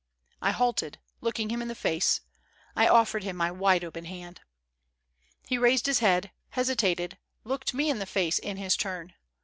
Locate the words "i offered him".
2.75-3.35